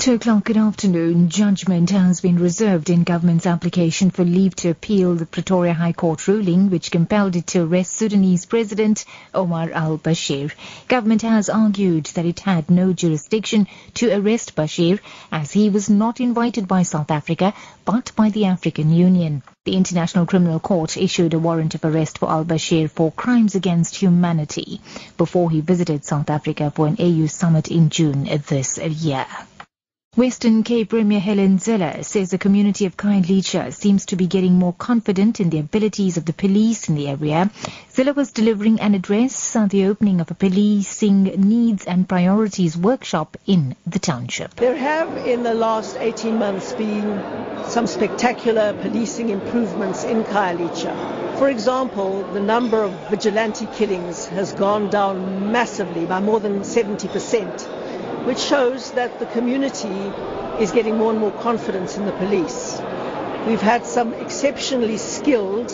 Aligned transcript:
Two 0.00 0.14
o'clock 0.14 0.44
good 0.44 0.56
afternoon. 0.56 1.28
Judgment 1.28 1.90
has 1.90 2.22
been 2.22 2.38
reserved 2.38 2.88
in 2.88 3.02
government's 3.04 3.46
application 3.46 4.08
for 4.08 4.24
leave 4.24 4.56
to 4.56 4.70
appeal 4.70 5.14
the 5.14 5.26
Pretoria 5.26 5.74
High 5.74 5.92
Court 5.92 6.26
ruling 6.26 6.70
which 6.70 6.90
compelled 6.90 7.36
it 7.36 7.48
to 7.48 7.64
arrest 7.64 7.92
Sudanese 7.92 8.46
President 8.46 9.04
Omar 9.34 9.70
al-Bashir. 9.70 10.52
Government 10.88 11.20
has 11.20 11.50
argued 11.50 12.06
that 12.14 12.24
it 12.24 12.40
had 12.40 12.70
no 12.70 12.94
jurisdiction 12.94 13.66
to 13.92 14.10
arrest 14.10 14.56
Bashir 14.56 15.00
as 15.30 15.52
he 15.52 15.68
was 15.68 15.90
not 15.90 16.18
invited 16.18 16.66
by 16.66 16.82
South 16.82 17.10
Africa 17.10 17.52
but 17.84 18.10
by 18.16 18.30
the 18.30 18.46
African 18.46 18.90
Union. 18.90 19.42
The 19.66 19.76
International 19.76 20.24
Criminal 20.24 20.60
Court 20.60 20.96
issued 20.96 21.34
a 21.34 21.38
warrant 21.38 21.74
of 21.74 21.84
arrest 21.84 22.16
for 22.16 22.30
al-Bashir 22.30 22.90
for 22.90 23.12
crimes 23.12 23.54
against 23.54 23.96
humanity 23.96 24.80
before 25.18 25.50
he 25.50 25.60
visited 25.60 26.06
South 26.06 26.30
Africa 26.30 26.72
for 26.74 26.86
an 26.86 26.96
AU 26.98 27.26
summit 27.26 27.68
in 27.68 27.90
June 27.90 28.32
of 28.32 28.46
this 28.46 28.78
year. 28.78 29.26
Western 30.16 30.64
Cape 30.64 30.88
Premier 30.88 31.20
Helen 31.20 31.60
Zille 31.60 32.04
says 32.04 32.30
the 32.30 32.36
community 32.36 32.84
of 32.84 32.96
Khayelitsha 32.96 33.72
seems 33.72 34.06
to 34.06 34.16
be 34.16 34.26
getting 34.26 34.54
more 34.54 34.72
confident 34.72 35.38
in 35.38 35.50
the 35.50 35.60
abilities 35.60 36.16
of 36.16 36.24
the 36.24 36.32
police 36.32 36.88
in 36.88 36.96
the 36.96 37.06
area. 37.06 37.48
Zille 37.94 38.16
was 38.16 38.32
delivering 38.32 38.80
an 38.80 38.96
address 38.96 39.54
at 39.54 39.70
the 39.70 39.84
opening 39.84 40.20
of 40.20 40.28
a 40.28 40.34
policing 40.34 41.22
needs 41.22 41.84
and 41.86 42.08
priorities 42.08 42.76
workshop 42.76 43.36
in 43.46 43.76
the 43.86 44.00
township. 44.00 44.56
There 44.56 44.74
have 44.74 45.16
in 45.28 45.44
the 45.44 45.54
last 45.54 45.96
18 46.00 46.40
months 46.40 46.72
been 46.72 47.22
some 47.68 47.86
spectacular 47.86 48.72
policing 48.72 49.28
improvements 49.28 50.02
in 50.02 50.24
Khayelitsha. 50.24 51.38
For 51.38 51.48
example, 51.48 52.24
the 52.32 52.40
number 52.40 52.82
of 52.82 52.90
vigilante 53.10 53.68
killings 53.76 54.26
has 54.26 54.52
gone 54.54 54.90
down 54.90 55.52
massively 55.52 56.04
by 56.04 56.18
more 56.18 56.40
than 56.40 56.64
70 56.64 57.06
percent 57.06 57.68
which 58.24 58.38
shows 58.38 58.92
that 58.92 59.18
the 59.18 59.26
community 59.26 60.12
is 60.62 60.70
getting 60.72 60.98
more 60.98 61.10
and 61.10 61.20
more 61.20 61.32
confidence 61.32 61.96
in 61.96 62.04
the 62.04 62.12
police. 62.12 62.80
We've 63.46 63.60
had 63.60 63.86
some 63.86 64.12
exceptionally 64.14 64.98
skilled 64.98 65.68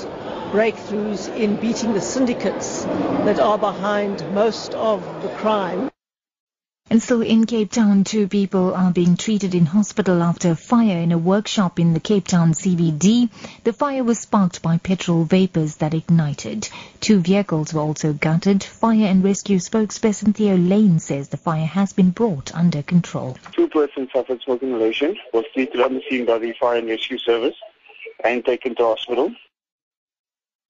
breakthroughs 0.52 1.34
in 1.36 1.56
beating 1.56 1.92
the 1.92 2.00
syndicates 2.00 2.84
that 3.24 3.41
are 3.41 3.58
behind 3.58 4.22
most 4.33 4.74
of 4.74 5.02
the 5.22 5.28
crime. 5.30 5.91
And 6.89 7.03
still 7.03 7.20
in 7.20 7.47
Cape 7.47 7.73
Town, 7.73 8.05
two 8.05 8.29
people 8.29 8.73
are 8.73 8.92
being 8.92 9.17
treated 9.17 9.56
in 9.56 9.67
hospital 9.67 10.23
after 10.23 10.53
a 10.53 10.55
fire 10.55 10.98
in 10.98 11.11
a 11.11 11.19
workshop 11.19 11.81
in 11.81 11.95
the 11.95 12.01
Cape 12.01 12.29
Town 12.29 12.53
CBD. 12.53 13.29
The 13.65 13.73
fire 13.73 14.05
was 14.05 14.20
sparked 14.20 14.62
by 14.62 14.79
petrol 14.79 15.25
vapors 15.25 15.77
that 15.77 15.95
ignited. 15.95 16.69
Two 17.01 17.19
vehicles 17.19 17.75
were 17.75 17.81
also 17.81 18.12
gutted. 18.12 18.62
Fire 18.62 19.07
and 19.07 19.25
rescue 19.25 19.59
spokesperson 19.59 20.33
Theo 20.33 20.57
Layne 20.57 21.01
says 21.01 21.29
the 21.29 21.37
fire 21.37 21.67
has 21.67 21.92
been 21.92 22.11
brought 22.11 22.55
under 22.55 22.83
control. 22.83 23.37
Two 23.51 23.67
persons 23.67 24.11
suffered 24.12 24.41
smoke 24.42 24.62
inhalation, 24.62 25.17
was 25.33 25.45
treated 25.55 25.81
on 25.81 25.95
the 25.95 26.03
scene 26.09 26.25
by 26.25 26.39
the 26.39 26.53
fire 26.53 26.79
and 26.79 26.89
rescue 26.89 27.19
service 27.19 27.57
and 28.23 28.45
taken 28.45 28.77
to 28.77 28.84
hospital. 28.84 29.33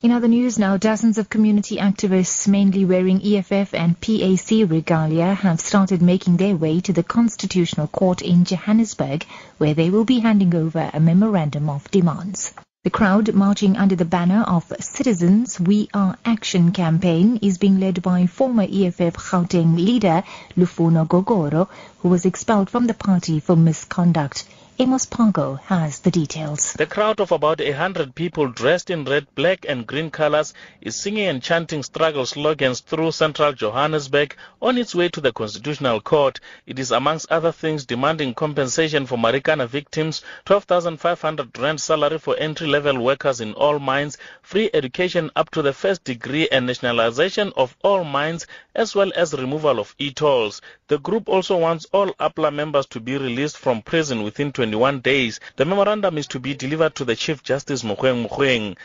In 0.03 0.13
other 0.13 0.29
news 0.29 0.59
now, 0.59 0.77
dozens 0.77 1.17
of 1.17 1.31
community 1.31 1.79
activists, 1.79 2.47
mainly 2.47 2.85
wearing 2.85 3.23
EFF 3.25 3.73
and 3.73 3.99
PAC 3.99 4.69
regalia, 4.69 5.33
have 5.33 5.59
started 5.59 6.03
making 6.03 6.37
their 6.37 6.55
way 6.55 6.81
to 6.81 6.93
the 6.93 7.03
Constitutional 7.03 7.87
Court 7.87 8.21
in 8.21 8.45
Johannesburg, 8.45 9.25
where 9.57 9.73
they 9.73 9.89
will 9.89 10.05
be 10.05 10.19
handing 10.19 10.55
over 10.55 10.91
a 10.93 11.01
memorandum 11.01 11.71
of 11.71 11.91
demands. 11.91 12.53
The 12.85 12.91
crowd 12.91 13.33
marching 13.33 13.79
under 13.79 13.97
the 13.97 14.05
banner 14.05 14.43
of 14.43 14.71
Citizens 14.81 15.59
We 15.59 15.89
Are 15.95 16.19
Action 16.27 16.73
campaign 16.73 17.39
is 17.41 17.57
being 17.57 17.81
led 17.81 18.03
by 18.03 18.27
former 18.27 18.65
EFF 18.65 19.17
Gauteng 19.17 19.77
leader 19.77 20.25
Lufuno 20.59 21.09
Gogoro, 21.09 21.69
who 22.01 22.11
was 22.11 22.27
expelled 22.27 22.69
from 22.69 22.87
the 22.87 22.95
party 22.95 23.41
for 23.41 23.57
misconduct. 23.57 24.45
Amos 24.79 25.07
Pongo 25.07 25.55
has 25.55 26.01
the 26.01 26.11
details. 26.11 26.75
The 26.75 26.85
crowd 26.85 27.19
of 27.19 27.33
about 27.33 27.63
a 27.63 27.73
hundred 27.73 28.15
people 28.15 28.49
dressed 28.49 28.91
in 28.91 29.07
red, 29.07 29.27
black 29.35 29.65
and 29.67 29.87
green 29.87 30.11
colors 30.11 30.53
is 30.83 30.95
singing 30.95 31.29
and 31.29 31.43
chanting 31.43 31.83
struggle 31.83 32.27
slogans 32.27 32.81
through 32.81 33.13
central 33.13 33.55
Johannesburg 33.55 34.37
on 34.61 34.77
its 34.77 34.95
way 34.95 35.09
to 35.09 35.23
the 35.23 35.33
Constitutional 35.33 36.03
Court. 36.03 36.41
It 36.67 36.79
is 36.79 36.91
amongst 36.91 37.33
other 37.33 37.53
things 37.53 37.87
demanding 37.87 38.35
compensation 38.35 39.07
for 39.07 39.17
Marikana 39.17 39.67
victims, 39.67 40.21
12,500 40.45 41.59
rand 41.59 41.81
salary 41.81 42.19
for 42.19 42.37
entry-level 42.37 43.03
workers 43.03 43.41
in 43.41 43.55
all 43.55 43.79
mines, 43.79 44.19
free 44.43 44.69
education 44.75 45.31
up 45.37 45.49
to 45.53 45.63
the 45.63 45.73
first 45.73 46.05
degree 46.05 46.51
and 46.53 46.67
nationalization 46.67 47.51
of 47.57 47.75
all 47.83 48.05
mines 48.05 48.47
as 48.75 48.95
well 48.95 49.11
as 49.17 49.33
removal 49.33 49.81
of 49.81 49.95
e-tolls. 49.99 50.61
The 50.89 50.99
group 50.99 51.31
also 51.31 51.57
wants 51.57 51.87
all 51.93 52.13
APLA 52.21 52.53
members 52.53 52.85
to 52.89 53.01
be 53.01 53.17
released 53.17 53.57
from 53.57 53.81
prison 53.81 54.23
within 54.23 54.53
20 54.53 54.66
21 54.67 54.99
days. 55.01 55.39
The 55.55 55.65
memorandum 55.65 56.19
is 56.19 56.27
to 56.29 56.41
be 56.41 56.55
delivered 56.55 56.97
to 56.97 57.05
the 57.05 57.15
Chief 57.15 57.41
Justice 57.41 57.85
Mogoeng 57.85 58.29
Mogoeng. 58.29 58.77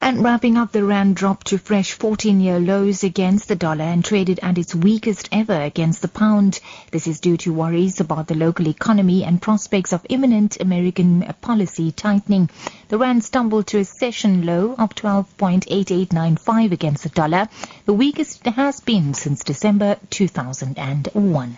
And 0.00 0.24
wrapping 0.24 0.56
up, 0.56 0.72
the 0.72 0.82
rand 0.82 1.16
dropped 1.16 1.48
to 1.48 1.58
fresh 1.58 1.98
14-year 1.98 2.58
lows 2.58 3.04
against 3.04 3.48
the 3.48 3.54
dollar 3.54 3.84
and 3.84 4.02
traded 4.02 4.40
at 4.42 4.56
its 4.56 4.74
weakest 4.74 5.28
ever 5.32 5.60
against 5.60 6.00
the 6.00 6.08
pound. 6.08 6.60
This 6.90 7.06
is 7.06 7.20
due 7.20 7.36
to 7.38 7.52
worries 7.52 8.00
about 8.00 8.28
the 8.28 8.34
local 8.34 8.66
economy 8.66 9.24
and 9.24 9.42
prospects 9.42 9.92
of 9.92 10.06
imminent 10.08 10.58
American 10.58 11.22
policy 11.42 11.92
tightening. 11.92 12.48
The 12.88 12.96
rand 12.96 13.24
stumbled 13.24 13.66
to 13.68 13.78
a 13.78 13.84
session 13.84 14.46
low 14.46 14.74
of 14.78 14.94
12.8895 14.94 16.72
against 16.72 17.02
the 17.02 17.10
dollar, 17.10 17.48
the 17.84 17.92
weakest 17.92 18.46
it 18.46 18.54
has 18.54 18.80
been 18.80 19.12
since 19.12 19.44
December 19.44 19.98
2001. 20.08 21.56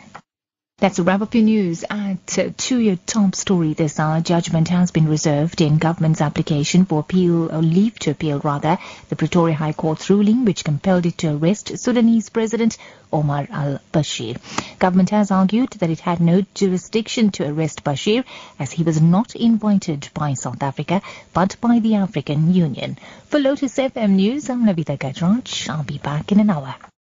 That's 0.81 1.01
a 1.01 1.03
wrap 1.03 1.23
up 1.23 1.35
your 1.35 1.43
news 1.43 1.83
at 1.91 2.39
uh, 2.39 2.51
to 2.57 2.79
your 2.79 2.95
top 3.05 3.35
story 3.35 3.75
this 3.75 3.99
hour. 3.99 4.21
Judgment 4.21 4.69
has 4.69 4.93
been 4.93 5.09
reserved 5.09 5.61
in 5.61 5.79
government's 5.79 6.21
application 6.21 6.85
for 6.85 7.01
appeal 7.01 7.53
or 7.53 7.61
leave 7.61 7.99
to 7.99 8.13
appeal 8.13 8.39
rather 8.39 8.79
the 9.09 9.17
Pretoria 9.17 9.57
High 9.57 9.73
Court's 9.73 10.09
ruling 10.09 10.45
which 10.45 10.63
compelled 10.63 11.05
it 11.05 11.19
to 11.19 11.35
arrest 11.35 11.77
Sudanese 11.79 12.29
President 12.29 12.79
Omar 13.13 13.49
al-Bashir. 13.51 14.37
Government 14.79 15.11
has 15.11 15.33
argued 15.33 15.71
that 15.81 15.91
it 15.91 15.99
had 15.99 16.21
no 16.21 16.45
jurisdiction 16.55 17.33
to 17.33 17.49
arrest 17.49 17.83
Bashir 17.83 18.23
as 18.61 18.71
he 18.71 18.85
was 18.85 19.03
not 19.03 19.35
invited 19.35 20.09
by 20.15 20.35
South 20.35 20.63
Africa 20.63 21.03
but 21.33 21.57
by 21.61 21.81
the 21.81 21.97
African 21.97 22.55
Union. 22.55 22.99
For 23.27 23.41
Lotus 23.41 23.77
FM 23.79 24.11
News, 24.11 24.49
I'm 24.49 24.65
Navita 24.65 24.97
Gajraj. 24.97 25.69
I'll 25.69 25.83
be 25.83 25.99
back 25.99 26.31
in 26.31 26.39
an 26.39 26.51
hour. 26.51 26.77